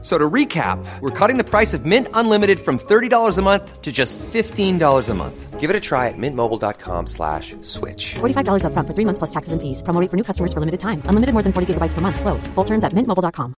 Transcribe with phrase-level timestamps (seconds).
[0.00, 3.90] So to recap, we're cutting the price of Mint Unlimited from $30 a month to
[3.90, 5.58] just $15 a month.
[5.58, 8.14] Give it a try at mintmobile.com slash switch.
[8.20, 9.82] $45 upfront for three months plus taxes and fees.
[9.82, 11.02] Promo rate for new customers for limited time.
[11.06, 12.20] Unlimited more than 40 gigabytes per month.
[12.20, 12.46] Slows.
[12.54, 13.54] Full terms at mintmobile.com.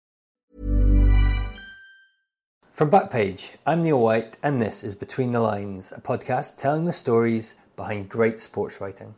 [2.71, 6.93] From Backpage, I'm Neil White, and this is Between the Lines, a podcast telling the
[6.93, 9.17] stories behind great sports writing.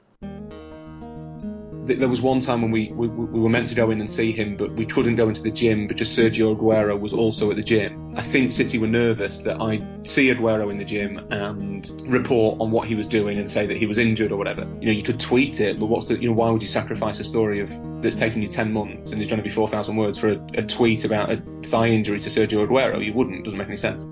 [1.98, 4.32] There was one time when we, we, we were meant to go in and see
[4.32, 7.62] him, but we couldn't go into the gym because Sergio Aguero was also at the
[7.62, 8.14] gym.
[8.16, 12.70] I think City were nervous that I'd see Aguero in the gym and report on
[12.70, 14.62] what he was doing and say that he was injured or whatever.
[14.80, 17.18] You know, you could tweet it, but what's the, you know, why would you sacrifice
[17.20, 17.70] a story of
[18.02, 20.62] that's taken you 10 months and is going to be 4,000 words for a, a
[20.62, 23.04] tweet about a thigh injury to Sergio Aguero?
[23.04, 23.44] You wouldn't.
[23.44, 24.04] Doesn't make any sense.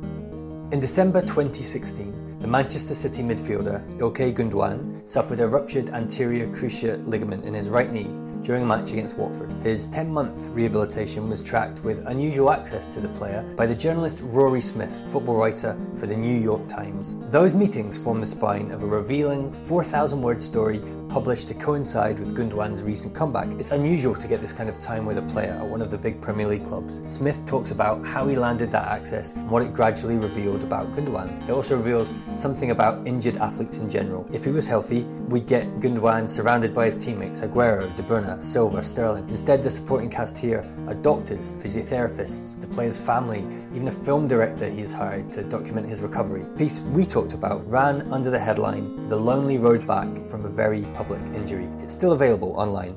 [0.73, 7.45] In December 2016, the Manchester City midfielder Ilkay Gundogan suffered a ruptured anterior cruciate ligament
[7.45, 8.09] in his right knee
[8.43, 9.51] during a match against Watford.
[9.63, 14.21] His 10 month rehabilitation was tracked with unusual access to the player by the journalist
[14.23, 17.17] Rory Smith, football writer for the New York Times.
[17.31, 22.37] Those meetings formed the spine of a revealing 4,000 word story published to coincide with
[22.37, 23.49] Gundogan's recent comeback.
[23.59, 25.99] It's unusual to get this kind of time with a player at one of the
[25.99, 27.03] big Premier League clubs.
[27.07, 31.49] Smith talks about how he landed that access and what it gradually revealed about Gundogan.
[31.49, 34.29] It also reveals something about injured athletes in general.
[34.33, 38.85] If he was healthy, we'd get Gundogan surrounded by his teammates Aguero, De Bruyne, Silva,
[38.85, 39.29] Sterling.
[39.29, 44.69] Instead, the supporting cast here are doctors, physiotherapists, the player's family, even a film director
[44.69, 46.43] he has hired to document his recovery.
[46.43, 50.49] The piece we talked about ran under the headline The Lonely Road Back from a
[50.49, 51.69] Very Public Injury.
[51.79, 52.91] It's still available online.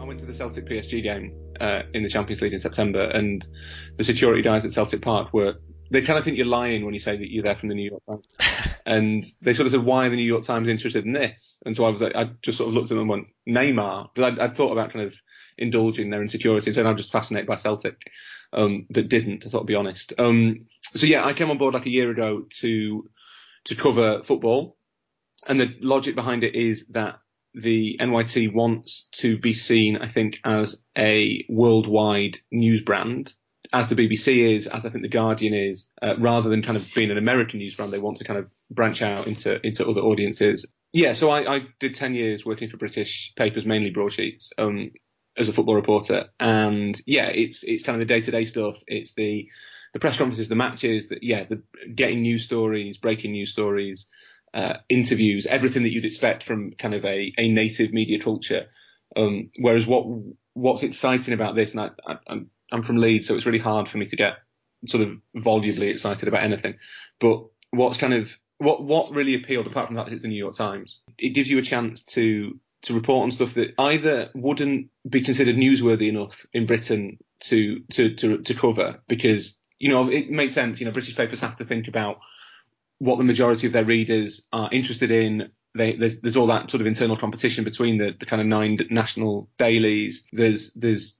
[0.00, 3.44] I went to the Celtic PSG game uh, in the Champions League in September, and
[3.96, 5.54] the security guys at Celtic Park were.
[5.90, 7.90] They kind of think you're lying when you say that you're there from the New
[7.90, 8.78] York Times.
[8.86, 11.60] and they sort of said, why are the New York Times interested in this?
[11.66, 14.08] And so I was like, I just sort of looked at them and went, Neymar.
[14.14, 15.14] Because I'd, I'd thought about kind of
[15.58, 17.96] indulging their insecurity and saying I'm just fascinated by Celtic,
[18.52, 20.12] um, but didn't, I thought, to be honest.
[20.18, 23.10] Um, so yeah, I came on board like a year ago to,
[23.66, 24.76] to cover football.
[25.46, 27.16] And the logic behind it is that
[27.54, 33.32] the NYT wants to be seen, I think, as a worldwide news brand,
[33.72, 36.84] as the BBC is, as I think the Guardian is, uh, rather than kind of
[36.94, 37.92] being an American news brand.
[37.92, 40.66] They want to kind of branch out into into other audiences.
[40.92, 44.90] Yeah, so I, I did ten years working for British papers, mainly broadsheets, um,
[45.36, 48.76] as a football reporter, and yeah, it's it's kind of the day to day stuff.
[48.86, 49.48] It's the
[49.92, 51.62] the press conferences, the matches, that yeah, the
[51.94, 54.06] getting news stories, breaking news stories
[54.54, 58.66] uh, interviews, everything that you'd expect from kind of a, a native media culture.
[59.16, 60.06] Um, whereas what
[60.54, 63.88] what's exciting about this, and I, I, I'm I'm from Leeds, so it's really hard
[63.88, 64.34] for me to get
[64.86, 66.74] sort of volubly excited about anything.
[67.20, 70.36] But what's kind of what what really appealed, apart from that, is it's the New
[70.38, 71.00] York Times.
[71.18, 75.56] It gives you a chance to to report on stuff that either wouldn't be considered
[75.56, 80.80] newsworthy enough in Britain to to to, to cover because you know it makes sense.
[80.80, 82.18] You know, British papers have to think about
[82.98, 85.50] what the majority of their readers are interested in.
[85.76, 88.78] They, there's, there's all that sort of internal competition between the, the kind of nine
[88.90, 90.22] national dailies.
[90.32, 91.18] There's there's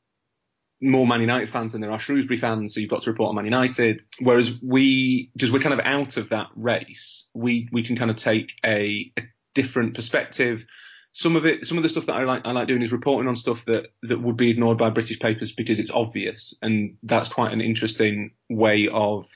[0.80, 3.36] more Man United fans than there are Shrewsbury fans, so you've got to report on
[3.36, 4.02] Man United.
[4.20, 8.16] Whereas we, because we're kind of out of that race, we we can kind of
[8.16, 9.22] take a, a
[9.54, 10.64] different perspective.
[11.12, 13.28] Some of it, some of the stuff that I like, I like doing is reporting
[13.28, 17.28] on stuff that that would be ignored by British papers because it's obvious, and that's
[17.28, 19.26] quite an interesting way of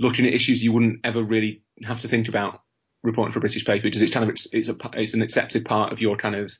[0.00, 2.62] looking at issues you wouldn't ever really have to think about
[3.02, 5.92] reporting for a British paper because it's kind of it's a it's an accepted part
[5.92, 6.50] of your kind of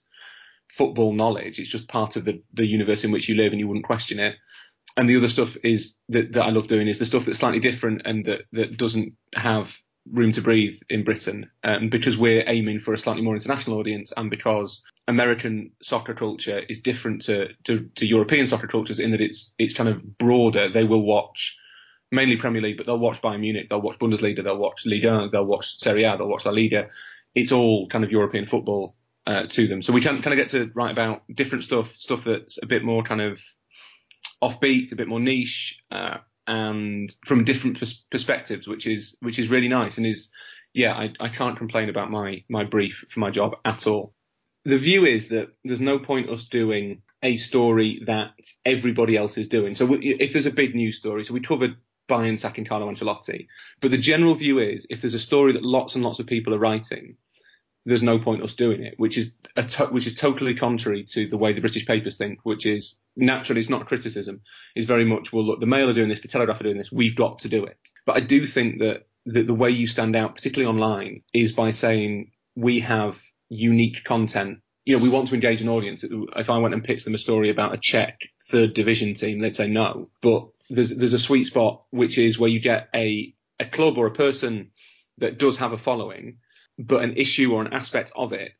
[0.76, 1.58] football knowledge.
[1.58, 4.20] It's just part of the the universe in which you live, and you wouldn't question
[4.20, 4.36] it.
[4.96, 7.60] And the other stuff is that that I love doing is the stuff that's slightly
[7.60, 9.74] different and that that doesn't have
[10.12, 11.50] room to breathe in Britain.
[11.64, 16.60] Um, because we're aiming for a slightly more international audience, and because American soccer culture
[16.68, 20.70] is different to, to to European soccer cultures in that it's it's kind of broader.
[20.70, 21.56] They will watch
[22.10, 25.44] mainly Premier League, but they'll watch Bayern Munich, they'll watch Bundesliga, they'll watch Liga, they'll
[25.44, 26.88] watch Serie A, they'll watch La Liga.
[27.34, 28.96] It's all kind of European football
[29.26, 29.82] uh, to them.
[29.82, 32.82] So we can kind of get to write about different stuff, stuff that's a bit
[32.82, 33.40] more kind of
[34.42, 39.48] offbeat, a bit more niche, uh, and from different pers- perspectives, which is which is
[39.48, 40.28] really nice and is
[40.72, 44.14] yeah, I, I can't complain about my my brief for my job at all.
[44.64, 48.30] The view is that there's no point us doing a story that
[48.64, 49.74] everybody else is doing.
[49.74, 51.76] So we, if there's a big news story, so we covered
[52.10, 53.46] Bayern sacking Carlo Ancelotti,
[53.80, 56.54] but the general view is if there's a story that lots and lots of people
[56.54, 57.16] are writing,
[57.86, 61.38] there's no point us doing it, which is to- which is totally contrary to the
[61.38, 64.42] way the British papers think, which is naturally it's not criticism.
[64.74, 66.92] It's very much well, look, the Mail are doing this, the Telegraph are doing this,
[66.92, 67.78] we've got to do it.
[68.04, 71.70] But I do think that the, the way you stand out, particularly online, is by
[71.70, 73.18] saying we have
[73.48, 74.58] unique content.
[74.84, 76.04] You know, we want to engage an audience.
[76.04, 78.18] If I went and pitched them a story about a Czech
[78.50, 80.10] third division team, they'd say no.
[80.22, 84.06] But there's there's a sweet spot which is where you get a a club or
[84.06, 84.70] a person
[85.18, 86.38] that does have a following,
[86.78, 88.52] but an issue or an aspect of it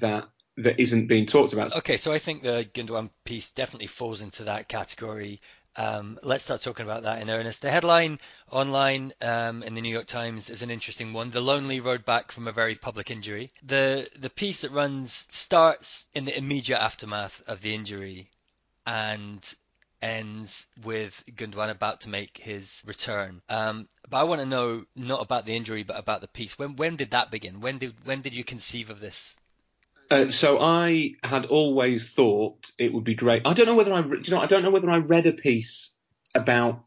[0.00, 0.24] that
[0.56, 1.76] that isn't being talked about.
[1.76, 5.40] Okay, so I think the Gundogan piece definitely falls into that category.
[5.76, 7.62] Um, let's start talking about that in earnest.
[7.62, 8.18] The headline
[8.50, 11.30] online um, in the New York Times is an interesting one.
[11.30, 13.52] The lonely road back from a very public injury.
[13.62, 18.30] The the piece that runs starts in the immediate aftermath of the injury
[18.84, 19.54] and
[20.00, 23.42] ends with Gundogan about to make his return.
[23.48, 26.58] Um, but I want to know not about the injury, but about the piece.
[26.58, 27.60] When when did that begin?
[27.60, 29.36] When did when did you conceive of this?
[30.10, 33.42] Uh, so I had always thought it would be great.
[33.44, 35.90] I don't know whether I, you know, I don't know whether I read a piece
[36.34, 36.84] about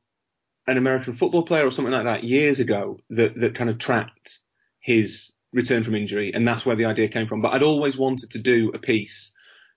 [0.68, 4.40] an American football player or something like that years ago that that kind of tracked
[4.80, 7.42] his return from injury, and that's where the idea came from.
[7.42, 9.32] But I'd always wanted to do a piece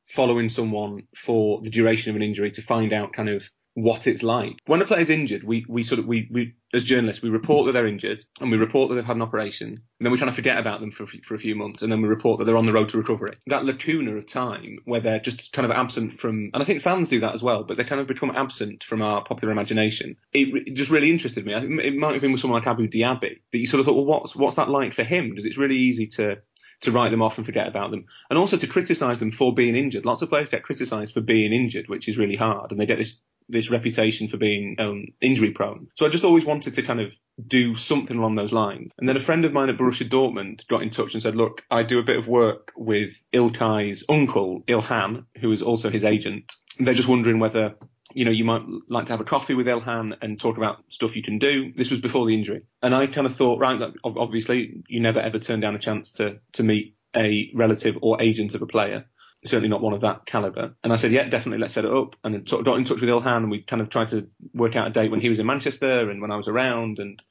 [0.07, 4.23] following someone for the duration of an injury to find out kind of what it's
[4.23, 4.57] like.
[4.67, 7.73] When a player's injured, we, we sort of, we, we, as journalists, we report that
[7.73, 10.35] they're injured and we report that they've had an operation and then we kind of
[10.37, 12.67] forget about them for, for a few months and then we report that they're on
[12.67, 13.37] the road to recovery.
[13.49, 17.09] That lacuna of time where they're just kind of absent from, and I think fans
[17.09, 20.17] do that as well, but they kind of become absent from our popular imagination.
[20.33, 21.55] It, it just really interested me.
[21.55, 24.07] It might have been with someone like Abou Diaby, but you sort of thought, well,
[24.07, 25.31] what's, what's that like for him?
[25.31, 26.39] Because it's really easy to,
[26.85, 29.77] to write them off and forget about them, and also to criticise them for being
[29.77, 30.05] injured.
[30.05, 32.99] Lots of players get criticised for being injured, which is really hard, and they get
[32.99, 33.15] this
[33.49, 35.89] this reputation for being um, injury prone.
[35.95, 37.13] So I just always wanted to kind of
[37.47, 38.93] do something along those lines.
[38.99, 41.61] And then a friend of mine at Borussia Dortmund got in touch and said, look,
[41.71, 46.55] I do a bit of work with Ilkay's uncle, Ilhan, who is also his agent.
[46.79, 47.75] They're just wondering whether
[48.15, 51.17] you know, you might like to have a coffee with Ilhan and talk about stuff
[51.17, 51.73] you can do.
[51.75, 52.63] This was before the injury.
[52.83, 56.13] And I kind of thought, right, that obviously you never ever turn down a chance
[56.13, 59.05] to, to meet a relative or agent of a player.
[59.45, 60.75] Certainly not one of that caliber.
[60.83, 62.17] And I said, yeah, definitely, let's set it up.
[62.25, 64.29] And then sort of got in touch with Ilhan and we kind of tried to
[64.55, 67.23] work out a date when he was in Manchester and when I was around and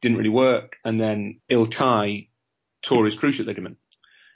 [0.00, 0.76] didn't really work.
[0.84, 2.28] And then Ilkay
[2.82, 3.78] tore his cruciate ligament.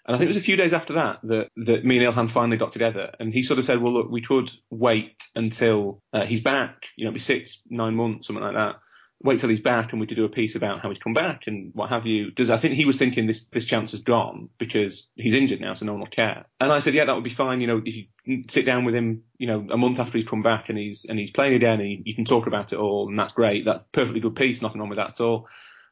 [0.06, 2.30] And I think it was a few days after that that, that me and Ilhan
[2.30, 3.12] finally got together.
[3.18, 7.04] And he sort of said, well, look, we could wait until uh, he's back, you
[7.04, 8.76] know, be six, nine months, something like that.
[9.22, 11.46] Wait till he's back and we could do a piece about how he's come back
[11.46, 12.30] and what have you.
[12.30, 15.72] Does I think he was thinking this this chance has gone because he's injured now,
[15.72, 16.44] so no one will care.
[16.60, 17.62] And I said, yeah, that would be fine.
[17.62, 20.42] You know, if you sit down with him, you know, a month after he's come
[20.42, 23.18] back and he's and he's playing again, and you can talk about it all, and
[23.18, 23.64] that's great.
[23.64, 24.60] That's perfectly good piece.
[24.60, 25.48] Nothing wrong with that at all.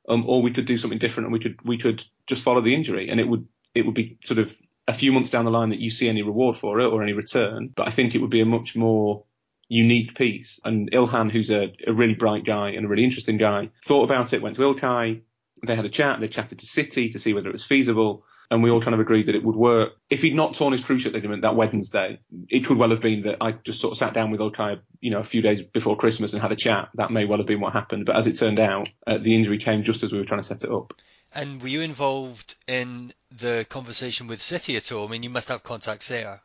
[0.06, 2.75] Um, or we could do something different and we could we could just follow the
[2.75, 4.55] injury and it would it would be sort of
[4.87, 7.12] a few months down the line that you see any reward for it or any
[7.12, 7.73] return.
[7.75, 9.25] But I think it would be a much more
[9.69, 10.61] unique piece.
[10.65, 14.32] And Ilhan, who's a, a really bright guy and a really interesting guy, thought about
[14.32, 15.23] it, went to Ilkay,
[15.67, 18.25] they had a chat, they chatted to City to see whether it was feasible.
[18.50, 19.94] And we all kind of agreed that it would work.
[20.11, 23.38] If he'd not torn his cruciate ligament that Wednesday, it could well have been that
[23.41, 26.35] I just sort of sat down with Ilkay, you know, a few days before Christmas
[26.35, 26.91] and had a chat.
[26.94, 28.05] That may well have been what happened.
[28.05, 30.47] But as it turned out, uh, the injury came just as we were trying to
[30.47, 30.93] set it up.
[31.35, 35.09] And were you involved in the conversation with City at all?
[35.09, 36.43] I mean, you must have contacts there.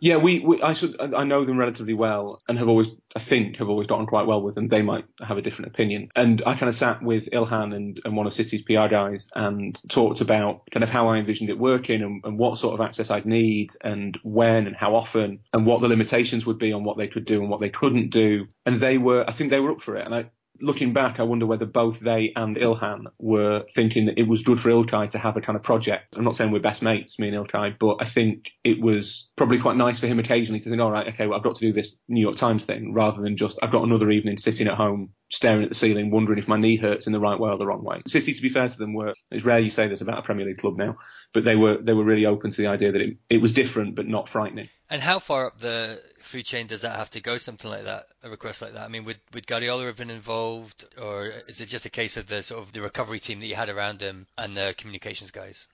[0.00, 3.56] Yeah, we, we I should I know them relatively well and have always I think
[3.56, 4.68] have always gotten quite well with them.
[4.68, 6.10] They might have a different opinion.
[6.14, 9.80] And I kind of sat with Ilhan and, and one of City's PR guys and
[9.88, 13.10] talked about kind of how I envisioned it working and, and what sort of access
[13.10, 16.96] I'd need and when and how often and what the limitations would be on what
[16.96, 18.46] they could do and what they couldn't do.
[18.66, 20.04] And they were I think they were up for it.
[20.04, 24.28] And I looking back, I wonder whether both they and Ilhan were thinking that it
[24.28, 26.16] was good for Ilkay to have a kind of project.
[26.16, 29.58] I'm not saying we're best mates, me and Ilkay, but I think it was probably
[29.58, 31.72] quite nice for him occasionally to think, all right, okay, well, I've got to do
[31.72, 35.10] this New York Times thing rather than just, I've got another evening sitting at home
[35.30, 37.66] staring at the ceiling, wondering if my knee hurts in the right way or the
[37.66, 38.02] wrong way.
[38.06, 40.46] City, to be fair to them, were, it's rare you say this about a Premier
[40.46, 40.96] League club now,
[41.34, 43.94] but they were, they were really open to the idea that it, it was different
[43.94, 44.68] but not frightening.
[44.90, 47.36] And how far up the food chain does that have to go?
[47.36, 48.84] Something like that, a request like that.
[48.84, 52.26] I mean, would would Guardiola have been involved, or is it just a case of
[52.26, 55.68] the sort of the recovery team that you had around him and the communications guys?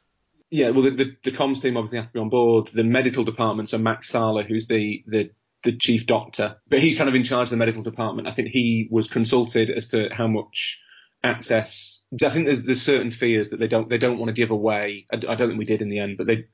[0.50, 2.70] Yeah, well, the, the, the comms team obviously has to be on board.
[2.72, 5.30] The medical department, so Max Sala, who's the the
[5.62, 8.28] the chief doctor, but he's kind of in charge of the medical department.
[8.28, 10.80] I think he was consulted as to how much
[11.22, 12.00] access.
[12.22, 15.06] I think there's there's certain fears that they don't they don't want to give away.
[15.12, 16.46] I, I don't think we did in the end, but they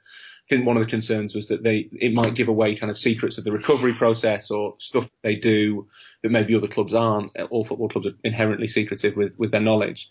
[0.50, 3.38] think one of the concerns was that they it might give away kind of secrets
[3.38, 5.86] of the recovery process or stuff they do
[6.22, 7.30] that maybe other clubs aren't.
[7.50, 10.10] All football clubs are inherently secretive with with their knowledge.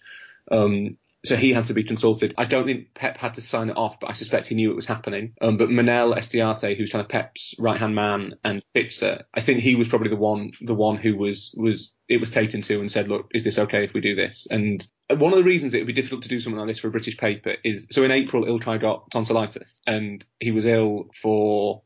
[0.50, 2.34] Um, so he had to be consulted.
[2.38, 4.76] I don't think Pep had to sign it off, but I suspect he knew it
[4.76, 5.34] was happening.
[5.42, 9.60] Um, but Manel Estiarte, who's kind of Pep's right hand man and fixer, I think
[9.60, 12.92] he was probably the one the one who was was it was taken to and
[12.92, 14.48] said, look, is this okay if we do this?
[14.50, 16.88] And one of the reasons it would be difficult to do something like this for
[16.88, 21.84] a British paper is so in April Ilkay got tonsillitis and he was ill for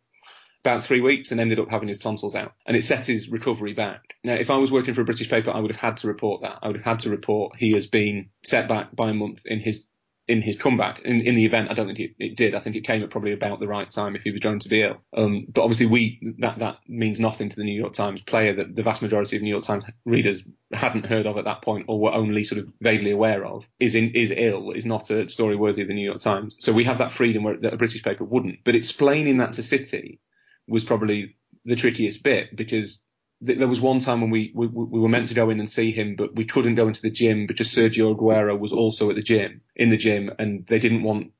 [0.63, 2.53] about three weeks and ended up having his tonsils out.
[2.65, 4.15] And it set his recovery back.
[4.24, 6.41] Now, if I was working for a British paper, I would have had to report
[6.41, 6.60] that.
[6.62, 9.60] I would have had to report he has been set back by a month in
[9.60, 9.86] his
[10.25, 11.01] in his comeback.
[11.03, 12.55] In, in the event, I don't think it, it, did.
[12.55, 14.70] I think it came at probably about the right time if he was going to
[14.70, 15.01] be ill.
[15.17, 18.74] Um, but obviously, we that that means nothing to the New York Times player that
[18.74, 22.00] the vast majority of New York Times readers hadn't heard of at that point or
[22.00, 25.58] were only sort of vaguely aware of is in is ill is not a story
[25.58, 26.55] worthy of the New York Times.
[26.60, 28.60] So we have that freedom where that a British paper wouldn't.
[28.63, 30.22] But explaining that to City
[30.67, 33.01] was probably the trickiest bit because
[33.46, 35.92] there was one time when we, we, we were meant to go in and see
[35.92, 39.22] him, but we couldn't go into the gym because Sergio Aguero was also at the
[39.22, 41.32] gym in the gym, and they didn't want.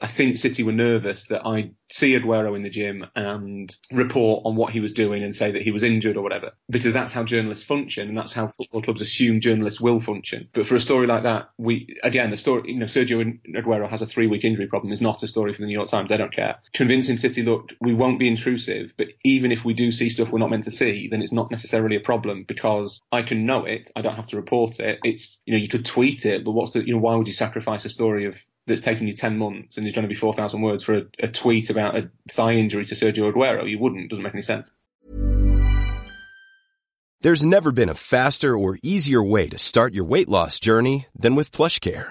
[0.00, 4.56] I think City were nervous that I see Aguero in the gym and report on
[4.56, 7.24] what he was doing and say that he was injured or whatever, because that's how
[7.24, 10.48] journalists function and that's how football clubs assume journalists will function.
[10.54, 14.00] But for a story like that, we again the story, you know, Sergio Aguero has
[14.00, 16.08] a three-week injury problem is not a story for the New York Times.
[16.08, 16.56] They don't care.
[16.72, 20.38] Convincing City, look, we won't be intrusive, but even if we do see stuff we're
[20.38, 23.90] not meant to see, then it's not necessarily a problem because I can know it.
[23.96, 24.98] I don't have to report it.
[25.04, 27.32] It's you know you could tweet it, but what's the you know why would you
[27.32, 30.62] sacrifice a story of that's taken you 10 months and is going to be 4,000
[30.62, 33.68] words for a, a, tweet about a thigh injury to Sergio Aguero.
[33.68, 34.08] You wouldn't.
[34.08, 34.68] Doesn't make any sense.
[37.22, 41.34] There's never been a faster or easier way to start your weight loss journey than
[41.34, 42.10] with PlushCare.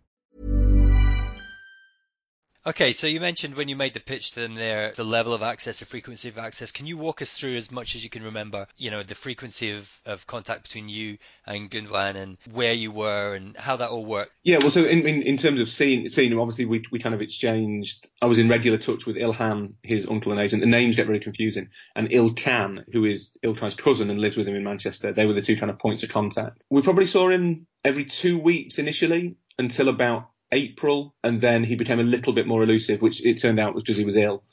[2.63, 5.41] Okay, so you mentioned when you made the pitch to them there, the level of
[5.41, 6.71] access, the frequency of access.
[6.71, 9.75] Can you walk us through as much as you can remember, you know, the frequency
[9.75, 14.05] of, of contact between you and Gundogan and where you were and how that all
[14.05, 14.33] worked?
[14.43, 17.15] Yeah, well, so in, in, in terms of seeing, seeing him, obviously we, we kind
[17.15, 20.61] of exchanged, I was in regular touch with Ilhan, his uncle and agent.
[20.61, 21.69] The names get very confusing.
[21.95, 25.41] And Ilkan, who is Ilkay's cousin and lives with him in Manchester, they were the
[25.41, 26.63] two kind of points of contact.
[26.69, 31.99] We probably saw him every two weeks initially until about April, and then he became
[31.99, 34.43] a little bit more elusive, which it turned out was because he was ill.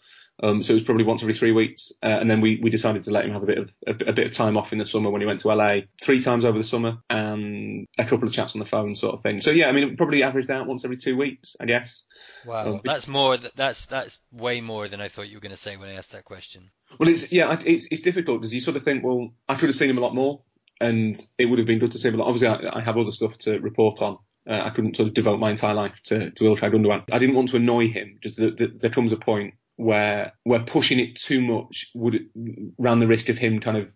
[0.40, 3.02] Um, so it was probably once every three weeks, uh, and then we, we decided
[3.02, 4.86] to let him have a bit of a, a, bit of time off in the
[4.86, 8.32] summer when he went to LA three times over the summer, and a couple of
[8.32, 9.40] chats on the phone, sort of thing.
[9.42, 12.04] So yeah, I mean, probably averaged out once every two weeks, I guess.
[12.46, 13.36] Wow, um, that's more.
[13.36, 16.12] That's that's way more than I thought you were going to say when I asked
[16.12, 16.70] that question.
[17.00, 19.76] Well, it's yeah, it's it's difficult because you sort of think, well, I could have
[19.76, 20.42] seen him a lot more,
[20.80, 22.28] and it would have been good to see him a lot.
[22.28, 25.38] Obviously, I, I have other stuff to report on, uh, I couldn't sort of devote
[25.38, 27.04] my entire life to, to Ilkay Gundogan.
[27.12, 28.18] I didn't want to annoy him.
[28.22, 32.28] Just the, the, there comes a point where where pushing it too much would
[32.78, 33.88] run the risk of him kind of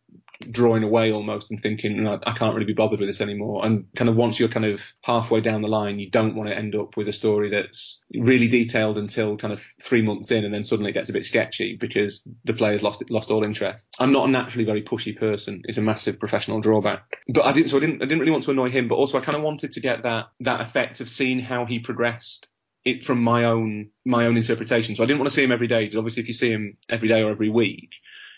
[0.51, 3.65] drawing away almost and thinking, I, I can't really be bothered with this anymore.
[3.65, 6.57] And kind of once you're kind of halfway down the line, you don't want to
[6.57, 10.53] end up with a story that's really detailed until kind of three months in, and
[10.53, 13.87] then suddenly it gets a bit sketchy because the player's lost lost all interest.
[13.99, 15.63] I'm not a naturally very pushy person.
[15.65, 17.19] It's a massive professional drawback.
[17.29, 19.19] But I didn't, so I didn't, I didn't really want to annoy him, but also
[19.19, 22.49] I kind of wanted to get that that effect of seeing how he progressed
[22.85, 24.97] it from my own my own interpretation.
[24.97, 26.77] So I didn't want to see him every day because obviously if you see him
[26.89, 27.91] every day or every week,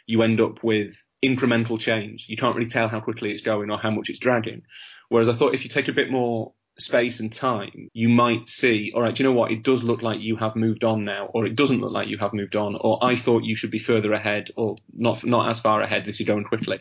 [0.07, 2.27] you end up with incremental change.
[2.29, 4.63] You can't really tell how quickly it's going or how much it's dragging.
[5.09, 8.93] Whereas I thought if you take a bit more space and time, you might see,
[8.95, 9.53] all right, do you know what?
[9.53, 12.19] It does look like you have moved on now, or it doesn't look like you
[12.19, 15.61] have moved on, or I thought you should be further ahead, or not not as
[15.61, 16.79] far ahead This you're going quickly.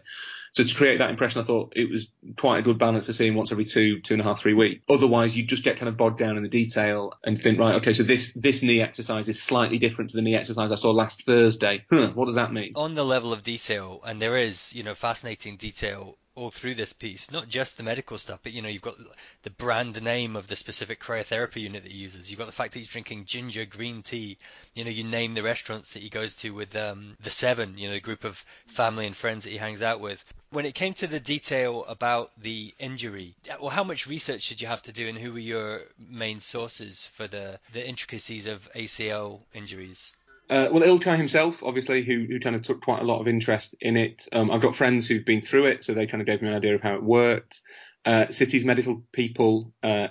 [0.53, 2.07] So to create that impression, I thought it was
[2.37, 4.53] quite a good balance to see him once every two, two and a half, three
[4.53, 4.83] weeks.
[4.87, 7.93] Otherwise, you just get kind of bogged down in the detail and think, right, okay,
[7.93, 11.25] so this this knee exercise is slightly different to the knee exercise I saw last
[11.25, 11.85] Thursday.
[11.91, 12.73] Huh, what does that mean?
[12.75, 16.93] On the level of detail, and there is, you know, fascinating detail all through this
[16.93, 18.95] piece, not just the medical stuff, but you know, you've got
[19.43, 22.29] the brand name of the specific cryotherapy unit that he uses.
[22.29, 24.37] You've got the fact that he's drinking ginger green tea.
[24.73, 27.87] You know, you name the restaurants that he goes to with um, the Seven, you
[27.87, 30.23] know, the group of family and friends that he hangs out with.
[30.49, 34.67] When it came to the detail about the injury, well, how much research did you
[34.67, 39.41] have to do, and who were your main sources for the the intricacies of ACL
[39.53, 40.15] injuries?
[40.53, 43.73] Uh, well, Ilkay himself, obviously, who, who kind of took quite a lot of interest
[43.81, 44.27] in it.
[44.31, 46.53] Um, I've got friends who've been through it, so they kind of gave me an
[46.53, 47.59] idea of how it worked.
[48.05, 50.09] Uh, City's medical people uh,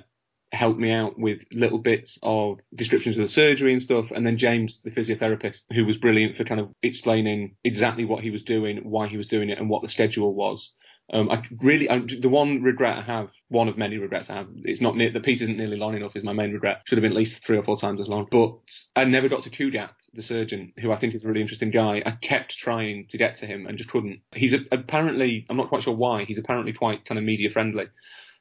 [0.50, 4.11] helped me out with little bits of descriptions of the surgery and stuff.
[4.11, 8.30] And then James, the physiotherapist, who was brilliant for kind of explaining exactly what he
[8.30, 10.72] was doing, why he was doing it, and what the schedule was.
[11.14, 14.49] Um, I really, I, the one regret I have, one of many regrets I have,
[14.64, 16.83] it's not near, the piece isn't nearly long enough is my main regret.
[16.87, 18.26] Should have been at least three or four times as long.
[18.31, 18.54] But
[18.97, 22.02] I never got to Cugat, the surgeon, who I think is a really interesting guy.
[22.07, 24.21] I kept trying to get to him and just couldn't.
[24.35, 27.88] He's a, apparently, I'm not quite sure why, he's apparently quite kind of media friendly.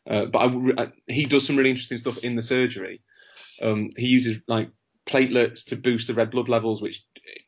[0.09, 3.01] Uh, but I, I, he does some really interesting stuff in the surgery.
[3.61, 4.69] Um, he uses like
[5.07, 7.03] platelets to boost the red blood levels, which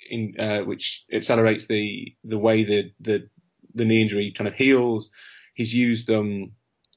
[0.09, 3.29] in, uh, which accelerates the the way the the
[3.75, 5.09] the knee injury kind of heals.
[5.53, 6.51] He's used um,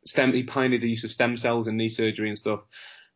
[0.04, 0.32] stem.
[0.32, 2.60] He pioneered the use of stem cells in knee surgery and stuff.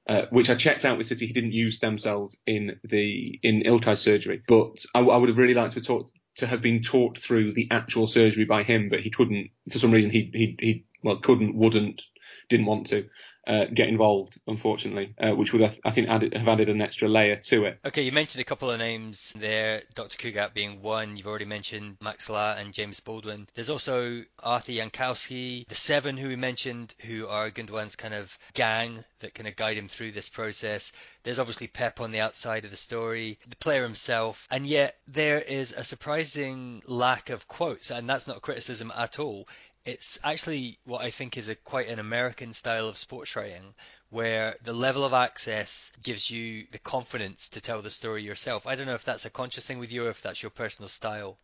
[0.09, 1.27] Uh, which I checked out with City.
[1.27, 5.39] He didn't use stem cells in the in Ilkay's surgery, but I, I, would have
[5.39, 9.01] really liked to talk to have been taught through the actual surgery by him, but
[9.01, 10.11] he couldn't for some reason.
[10.11, 12.03] He he he well couldn't, wouldn't,
[12.49, 13.09] didn't want to
[13.47, 17.09] uh, get involved, unfortunately, uh, which would have, I think added, have added an extra
[17.09, 17.79] layer to it.
[17.85, 20.19] Okay, you mentioned a couple of names there, Dr.
[20.19, 21.17] Cugat being one.
[21.17, 23.49] You've already mentioned Max Sala and James Baldwin.
[23.55, 29.05] There's also Arthur Jankowski, the seven who we mentioned, who are Gundogan's kind of gang
[29.21, 30.93] that kind of guide him through this process.
[31.23, 35.41] There's obviously Pep on the outside of the story, the player himself, and yet there
[35.41, 39.49] is a surprising lack of quotes, and that's not criticism at all
[39.85, 43.75] it's actually what I think is a quite an American style of sports writing
[44.11, 48.67] where the level of access gives you the confidence to tell the story yourself.
[48.67, 50.89] I don't know if that's a conscious thing with you or if that's your personal
[50.89, 51.39] style.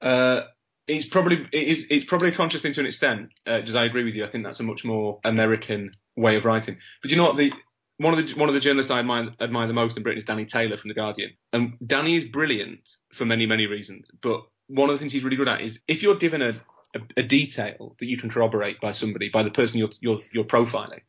[0.00, 0.42] Uh,
[0.86, 3.30] it's probably it is it's probably a conscious thing to an extent.
[3.46, 4.24] Uh, does I agree with you?
[4.24, 6.76] I think that's a much more American way of writing.
[7.02, 7.52] But you know what the
[7.96, 10.24] one of the one of the journalists I admire, admire the most in Britain is
[10.24, 12.80] Danny Taylor from the Guardian, and Danny is brilliant
[13.12, 14.06] for many many reasons.
[14.20, 16.60] But one of the things he's really good at is if you're given a
[16.94, 20.44] a, a, detail that you can corroborate by somebody, by the person you're, you're, you're
[20.44, 21.00] profiling,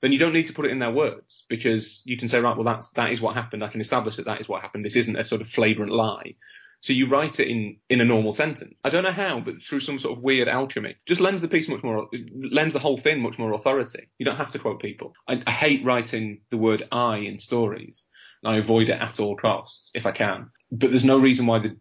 [0.00, 2.56] then you don't need to put it in their words because you can say, right,
[2.56, 3.64] well, that's, that is what happened.
[3.64, 4.84] I can establish that that is what happened.
[4.84, 6.34] This isn't a sort of flagrant lie.
[6.80, 8.74] So you write it in, in a normal sentence.
[8.84, 11.68] I don't know how, but through some sort of weird alchemy, just lends the piece
[11.68, 14.08] much more, lends the whole thing much more authority.
[14.18, 15.12] You don't have to quote people.
[15.26, 18.04] I, I hate writing the word I in stories.
[18.44, 20.50] I avoid it at all costs if I can.
[20.70, 21.76] But there's no reason why the,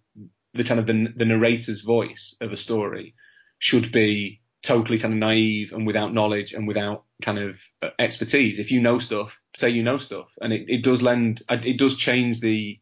[0.56, 3.14] the kind of the, the narrator's voice of a story
[3.60, 8.60] should be totally kind of naive and without knowledge and without kind of uh, expertise.
[8.60, 11.78] If you know stuff, say you know stuff, and it, it does lend, uh, it
[11.78, 12.80] does change the.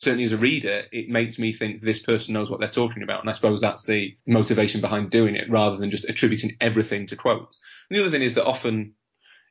[0.00, 3.20] Certainly, as a reader, it makes me think this person knows what they're talking about,
[3.20, 7.16] and I suppose that's the motivation behind doing it, rather than just attributing everything to
[7.16, 7.58] quotes.
[7.90, 8.94] And the other thing is that often,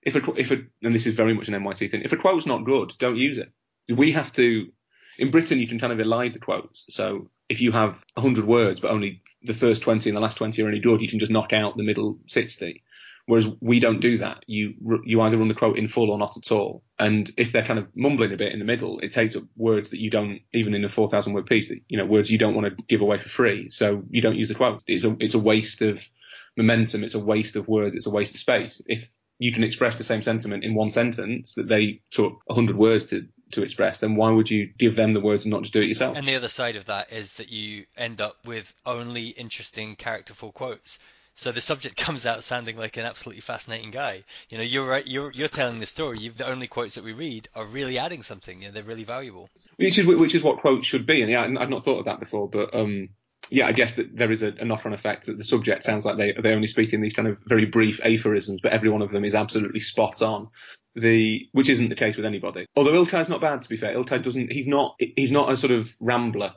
[0.03, 2.45] if a, if a, and this is very much an NYT thing, if a quote's
[2.45, 3.51] not good, don't use it.
[3.93, 4.71] We have to.
[5.17, 6.85] In Britain, you can kind of elide the quotes.
[6.87, 10.61] So if you have 100 words, but only the first 20 and the last 20
[10.61, 12.83] are any good, you can just knock out the middle 60.
[13.27, 14.43] Whereas we don't do that.
[14.47, 16.81] You you either run the quote in full or not at all.
[16.97, 19.89] And if they're kind of mumbling a bit in the middle, it takes up words
[19.89, 21.67] that you don't even in a 4,000 word piece.
[21.67, 23.69] That, you know, words you don't want to give away for free.
[23.69, 24.81] So you don't use the quote.
[24.87, 26.07] It's a it's a waste of
[26.55, 27.03] momentum.
[27.03, 27.95] It's a waste of words.
[27.95, 28.81] It's a waste of space.
[28.85, 33.07] If you can express the same sentiment in one sentence that they took 100 words
[33.07, 35.81] to to express, then why would you give them the words and not just do
[35.81, 36.17] it yourself?
[36.17, 40.51] And the other side of that is that you end up with only interesting characterful
[40.51, 40.99] quotes.
[41.35, 44.23] So the subject comes out sounding like an absolutely fascinating guy.
[44.49, 45.05] You know, you're right.
[45.05, 46.19] You're you're telling the story.
[46.19, 48.61] You've, the only quotes that we read are really adding something.
[48.61, 49.49] You know, they're really valuable.
[49.77, 51.21] Which is which is what quotes should be.
[51.21, 53.09] And yeah, I've not thought of that before, but um,
[53.49, 56.17] yeah, I guess that there is a, a knock-on effect that the subject sounds like
[56.17, 59.11] they they only speak in these kind of very brief aphorisms, but every one of
[59.11, 60.49] them is absolutely spot on
[60.97, 62.65] the which isn't the case with anybody.
[62.75, 63.95] Although Ilkay's not bad to be fair.
[63.95, 66.53] Ilkay doesn't he's not he's not a sort of rambler.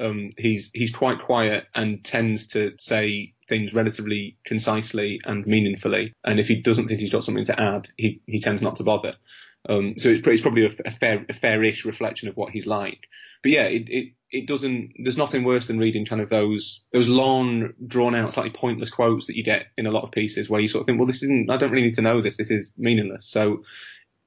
[0.00, 6.12] Um, he's he's quite quiet and tends to say things relatively concisely and meaningfully.
[6.22, 8.84] And if he doesn't think he's got something to add, he he tends not to
[8.84, 9.14] bother.
[9.68, 13.00] Um, so it's, it's probably a, a, fair a fairish reflection of what he's like.
[13.42, 14.92] But yeah, it, it it doesn't.
[15.02, 19.26] There's nothing worse than reading kind of those those long, drawn out, slightly pointless quotes
[19.26, 21.22] that you get in a lot of pieces, where you sort of think, well, this
[21.22, 21.50] isn't.
[21.50, 22.36] I don't really need to know this.
[22.36, 23.26] This is meaningless.
[23.26, 23.62] So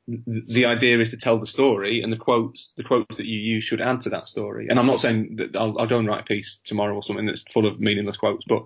[0.08, 3.64] the idea is to tell the story, and the quotes the quotes that you use
[3.64, 4.68] should add to that story.
[4.70, 7.28] And I'm not saying that I'll, I'll go and write a piece tomorrow or something
[7.28, 8.66] that's full of meaningless quotes, but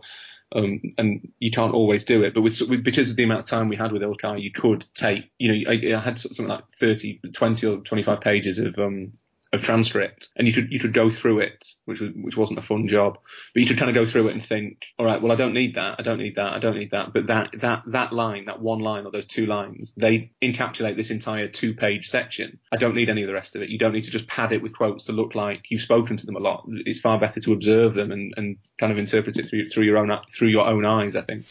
[0.55, 2.33] um, and you can't always do it.
[2.33, 4.85] But with, with, because of the amount of time we had with Ilkay, you could
[4.93, 9.13] take, you know, I, I had something like 30, 20 or 25 pages of um,
[9.55, 12.61] of transcript, and you could you could go through it, which was which wasn't a
[12.61, 13.17] fun job,
[13.53, 15.53] but you could kind of go through it and think, all right, well, I don't
[15.53, 18.45] need that, I don't need that, I don't need that, but that that that line,
[18.45, 22.59] that one line or those two lines, they encapsulate this entire two page section.
[22.71, 23.69] I don't need any of the rest of it.
[23.69, 26.25] You don't need to just pad it with quotes to look like you've spoken to
[26.25, 26.65] them a lot.
[26.67, 29.97] It's far better to observe them and, and kind of interpret it through through your
[29.97, 31.15] own through your own eyes.
[31.15, 31.45] I think.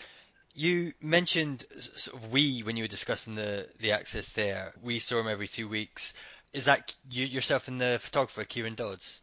[0.57, 4.73] You mentioned sort of we when you were discussing the the access there.
[4.83, 6.15] We saw him every two weeks.
[6.55, 9.23] Is that you yourself and the photographer Kieran Dodds?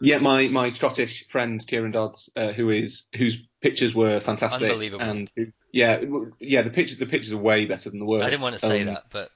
[0.00, 5.02] Yeah, my, my Scottish friend Kieran Dodds, uh, who is whose pictures were fantastic, Unbelievable.
[5.02, 5.30] and
[5.72, 6.02] yeah,
[6.38, 8.24] yeah, the pictures the pictures are way better than the words.
[8.24, 9.30] I didn't want to say Um, that, but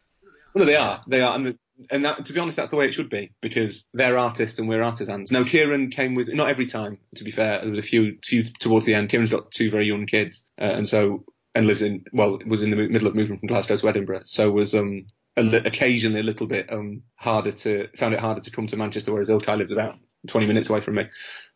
[0.52, 1.58] Well, they are, they are, and, the,
[1.90, 4.68] and that, to be honest, that's the way it should be because they're artists and
[4.68, 5.30] we're artisans.
[5.30, 6.98] No, Kieran came with not every time.
[7.14, 9.08] To be fair, there was a few, few towards the end.
[9.08, 12.70] Kieran's got two very young kids, uh, and so and lives in well was in
[12.70, 15.06] the middle of moving from Glasgow to Edinburgh, so was um
[15.40, 19.28] occasionally a little bit um harder to found it harder to come to Manchester, whereas
[19.28, 19.96] Ilkay lives about
[20.28, 21.04] 20 minutes away from me,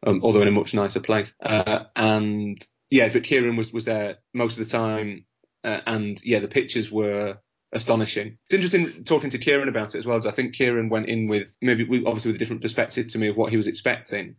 [0.07, 1.33] um, although in a much nicer place.
[1.42, 2.59] Uh, and
[2.90, 5.25] yeah, but Kieran was was there most of the time,
[5.64, 7.38] uh, and yeah, the pictures were
[7.73, 8.38] astonishing.
[8.44, 11.29] It's interesting talking to Kieran about it as well, because I think Kieran went in
[11.29, 14.37] with maybe obviously with a different perspective to me of what he was expecting,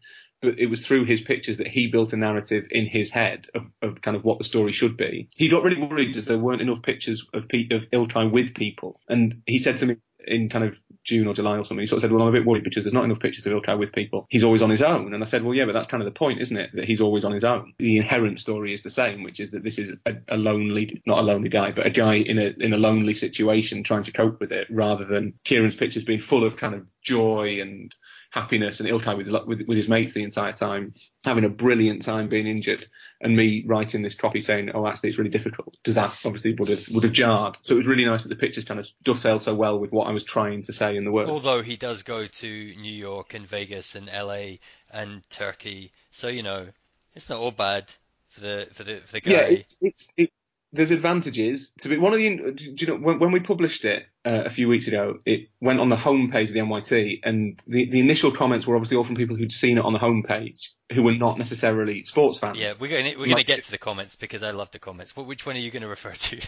[0.47, 4.01] it was through his pictures that he built a narrative in his head of, of
[4.01, 5.29] kind of what the story should be.
[5.36, 8.99] He got really worried that there weren't enough pictures of pe- of Ilkay with people,
[9.08, 9.95] and he said to me
[10.27, 12.31] in kind of June or July or something, he sort of said, well, I'm a
[12.31, 14.25] bit worried because there's not enough pictures of Ilkay with people.
[14.29, 15.13] He's always on his own.
[15.13, 16.71] And I said, well, yeah, but that's kind of the point, isn't it?
[16.73, 17.73] That he's always on his own.
[17.77, 21.19] The inherent story is the same, which is that this is a, a lonely, not
[21.19, 24.39] a lonely guy, but a guy in a, in a lonely situation trying to cope
[24.39, 27.93] with it rather than Kieran's pictures being full of kind of joy and
[28.36, 30.93] happiness and Ilkay with, with, with his mates the entire time,
[31.24, 32.86] having a brilliant time being injured,
[33.21, 36.67] and me writing this copy saying, "Oh, actually, it's really difficult," because that obviously would
[36.67, 37.58] have would have jarred.
[37.63, 40.08] So it was really nice that the pictures kind of dovetailed so well with what
[40.08, 41.30] I was trying to say in the words.
[41.30, 44.58] although he does go to New York and Vegas and LA
[44.91, 46.67] and Turkey, so you know
[47.13, 47.91] it's not all bad
[48.28, 49.32] for the for the for the guy.
[49.32, 50.32] yeah, it's it's it,
[50.75, 52.51] there's advantages to be one of the.
[52.51, 55.79] Do you know when, when we published it uh, a few weeks ago, it went
[55.79, 59.15] on the homepage of the NYT, and the the initial comments were obviously all from
[59.15, 62.57] people who'd seen it on the homepage who were not necessarily sports fans.
[62.57, 64.79] Yeah, we're going to, we're going to get to the comments because I love the
[64.79, 65.13] comments.
[65.13, 66.38] But which one are you going to refer to?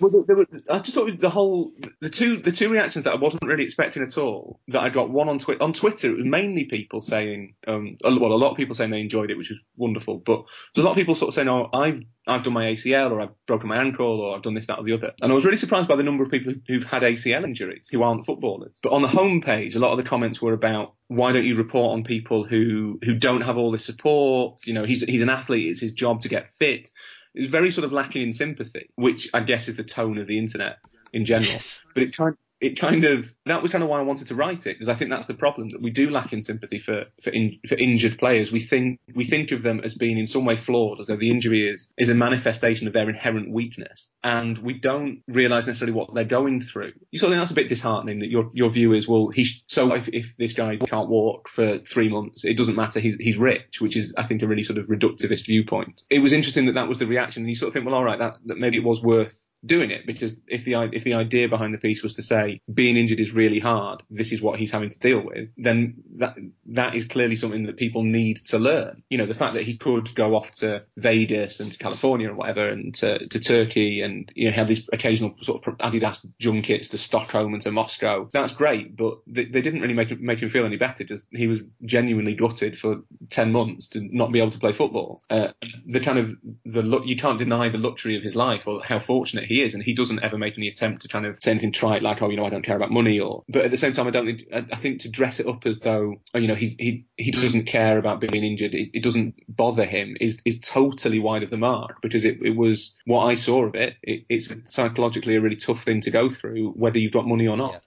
[0.00, 3.16] Well, there, were, I just thought the whole the two the two reactions that I
[3.16, 4.60] wasn't really expecting at all.
[4.68, 5.62] That I got one on Twitter.
[5.62, 9.00] On Twitter, it was mainly people saying, um, well, a lot of people saying they
[9.00, 10.18] enjoyed it, which was wonderful.
[10.18, 13.10] But there's a lot of people sort of saying, oh, I've I've done my ACL,
[13.10, 15.12] or I've broken my ankle, or I've done this, that, or the other.
[15.20, 18.02] And I was really surprised by the number of people who've had ACL injuries who
[18.02, 18.78] aren't footballers.
[18.82, 21.92] But on the homepage, a lot of the comments were about why don't you report
[21.92, 24.66] on people who who don't have all this support?
[24.66, 25.70] You know, he's he's an athlete.
[25.70, 26.90] It's his job to get fit.
[27.34, 30.26] It was very sort of lacking in sympathy, which I guess is the tone of
[30.26, 30.78] the internet
[31.12, 31.50] in general.
[31.50, 31.82] Yes.
[31.92, 34.66] But it kind it kind of that was kind of why I wanted to write
[34.66, 37.28] it because I think that's the problem that we do lack in sympathy for for,
[37.30, 38.50] in, for injured players.
[38.50, 41.30] We think we think of them as being in some way flawed, as though the
[41.30, 46.14] injury is is a manifestation of their inherent weakness, and we don't realise necessarily what
[46.14, 46.92] they're going through.
[47.10, 49.30] You sort of think that's a bit disheartening that your your view is well
[49.66, 52.98] so if, if this guy can't walk for three months, it doesn't matter.
[52.98, 56.02] He's he's rich, which is I think a really sort of reductivist viewpoint.
[56.08, 58.04] It was interesting that that was the reaction, and you sort of think well all
[58.04, 61.48] right that, that maybe it was worth doing it because if the if the idea
[61.48, 64.70] behind the piece was to say being injured is really hard, this is what he's
[64.70, 69.02] having to deal with, then that that is clearly something that people need to learn.
[69.08, 72.36] You know, the fact that he could go off to Vegas and to California and
[72.36, 76.88] whatever, and to, to Turkey, and you know have these occasional sort of Adidas junkets
[76.88, 78.28] to Stockholm and to Moscow.
[78.32, 81.04] That's great, but they, they didn't really make him- make him feel any better.
[81.04, 85.22] Just he was genuinely gutted for ten months to not be able to play football.
[85.30, 85.48] Uh,
[85.86, 86.30] the kind of
[86.64, 89.82] the you can't deny the luxury of his life or how fortunate he is, and
[89.82, 92.36] he doesn't ever make any attempt to kind of say anything trite like, oh, you
[92.36, 93.44] know, I don't care about money, or.
[93.48, 94.26] But at the same time, I don't.
[94.26, 97.06] think- I, I think to dress it up as though, oh, you know, he he
[97.16, 101.42] he doesn't care about being injured, it, it doesn't bother him, is is totally wide
[101.42, 103.94] of the mark because it it was what I saw of it.
[104.02, 107.56] it it's psychologically a really tough thing to go through, whether you've got money or
[107.56, 107.72] not.
[107.72, 107.80] Yeah.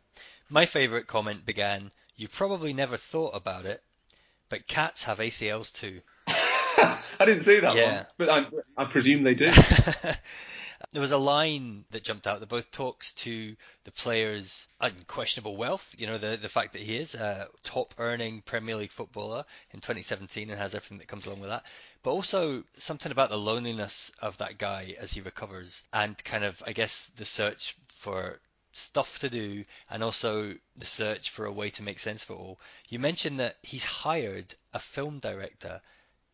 [0.49, 3.81] My favourite comment began, "You probably never thought about it,
[4.49, 5.99] but cats have ACLs too."
[6.79, 7.95] I didn't see that Yeah.
[7.95, 8.45] one, but I,
[8.77, 9.49] I presume they do.
[10.91, 15.95] there was a line that jumped out that both talks to the player's unquestionable wealth,
[15.97, 19.79] you know, the the fact that he is a top earning Premier League footballer in
[19.79, 21.65] 2017 and has everything that comes along with that,
[22.03, 26.61] but also something about the loneliness of that guy as he recovers and kind of,
[26.65, 28.39] I guess, the search for
[28.71, 32.33] stuff to do and also the search for a way to make sense of it
[32.33, 32.59] all.
[32.89, 35.81] You mentioned that he's hired a film director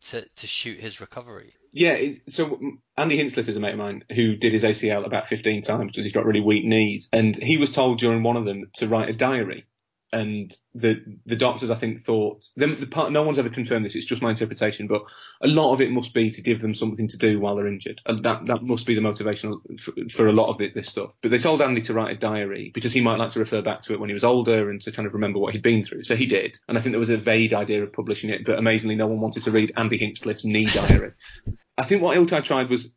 [0.08, 1.54] to, to shoot his recovery.
[1.72, 2.60] Yeah, so
[2.96, 6.04] Andy Hinchcliffe is a mate of mine who did his ACL about 15 times because
[6.04, 7.08] he's got really weak knees.
[7.12, 9.66] And he was told during one of them to write a diary
[10.14, 13.94] and the the doctors I think thought them the part no one's ever confirmed this
[13.94, 15.02] it's just my interpretation but
[15.42, 18.00] a lot of it must be to give them something to do while they're injured.
[18.06, 21.10] And that that must be the motivation for, for a lot of it, this stuff.
[21.22, 23.82] But they told Andy to write a diary because he might like to refer back
[23.82, 26.04] to it when he was older and to kind of remember what he'd been through.
[26.04, 26.58] So he did.
[26.68, 29.20] And I think there was a vague idea of publishing it but amazingly no one
[29.20, 31.12] wanted to read Andy Hinchcliffe's knee diary.
[31.76, 32.88] I think what Ilkay tried was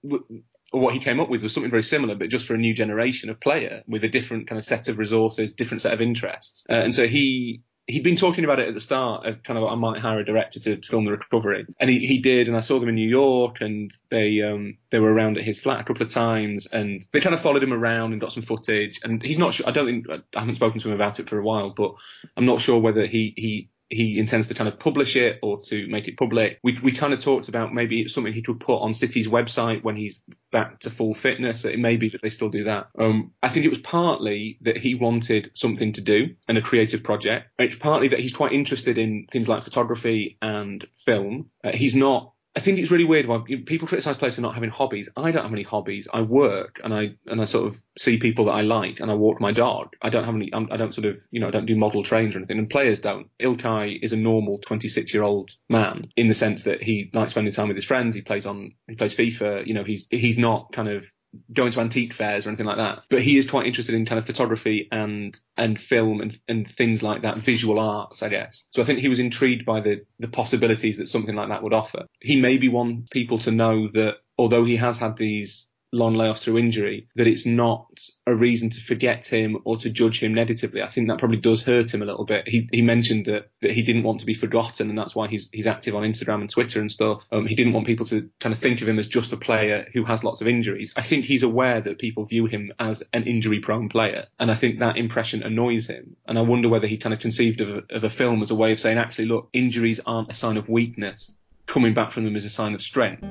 [0.72, 3.30] what he came up with was something very similar, but just for a new generation
[3.30, 6.64] of player with a different kind of set of resources, different set of interests.
[6.70, 9.66] Uh, and so he he'd been talking about it at the start of kind of
[9.66, 12.60] I might hire a director to film the recovery, and he, he did, and I
[12.60, 15.84] saw them in New York, and they um they were around at his flat a
[15.84, 19.24] couple of times, and they kind of followed him around and got some footage, and
[19.24, 19.68] he's not sure.
[19.68, 21.96] I don't think I haven't spoken to him about it for a while, but
[22.36, 25.88] I'm not sure whether he he he intends to kind of publish it or to
[25.88, 26.60] make it public.
[26.64, 29.84] We, we kind of talked about maybe it's something he could put on City's website
[29.84, 30.20] when he's
[30.52, 31.66] back to full fitness.
[31.66, 32.88] It may be that they still do that.
[33.00, 37.04] Um, I think it was partly that he wanted something to do and a creative
[37.04, 37.48] project.
[37.60, 41.50] It's partly that he's quite interested in things like photography and film.
[41.64, 44.72] Uh, he's not I think it's really weird when people criticize players for not having
[44.72, 45.10] hobbies.
[45.16, 46.08] I don't have any hobbies.
[46.12, 49.14] I work and I and I sort of see people that I like and I
[49.14, 49.96] walk my dog.
[50.02, 50.52] I don't have any.
[50.52, 52.58] I'm, I do not sort of you know I don't do model trains or anything.
[52.58, 53.28] And players don't.
[53.40, 57.54] Ilkay is a normal 26 year old man in the sense that he likes spending
[57.54, 58.16] time with his friends.
[58.16, 59.68] He plays on he plays FIFA.
[59.68, 61.06] You know he's he's not kind of
[61.54, 63.04] going to antique fairs or anything like that.
[63.10, 67.04] But he is quite interested in kind of photography and and film and, and things
[67.04, 68.66] like that, visual arts, I guess.
[68.72, 71.74] So I think he was intrigued by the the possibilities that something like that would
[71.74, 72.06] offer.
[72.22, 76.40] He may be want people to know that although he has had these long layoffs
[76.40, 77.88] through injury, that it's not
[78.26, 80.82] a reason to forget him or to judge him negatively.
[80.82, 82.48] I think that probably does hurt him a little bit.
[82.48, 85.50] He he mentioned that that he didn't want to be forgotten, and that's why he's
[85.52, 87.26] he's active on Instagram and Twitter and stuff.
[87.32, 89.88] Um, he didn't want people to kind of think of him as just a player
[89.94, 90.94] who has lots of injuries.
[90.96, 94.80] I think he's aware that people view him as an injury-prone player, and I think
[94.80, 96.16] that impression annoys him.
[96.26, 98.56] And I wonder whether he kind of conceived of a, of a film as a
[98.56, 101.34] way of saying, actually, look, injuries aren't a sign of weakness.
[101.66, 103.26] Coming back from them is a sign of strength.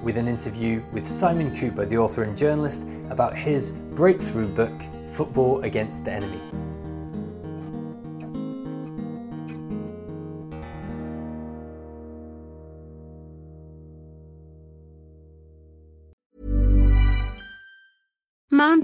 [0.03, 4.73] with an interview with Simon Kuper, the author and journalist, about his breakthrough book,
[5.07, 6.62] Football Against the Enemy.